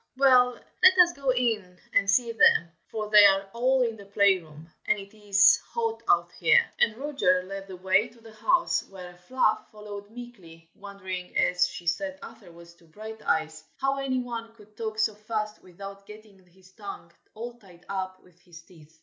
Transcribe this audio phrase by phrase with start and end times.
[0.17, 4.39] well, let us go in and see them, for they are all in the play
[4.39, 8.83] room, and it is hot out here!" And Roger led the way to the house,
[8.89, 14.75] while Fluff followed meekly, wondering, as she said afterwards to Brighteyes, how any one could
[14.75, 18.99] talk so fast without "getting his tongue all tied up with his teeth."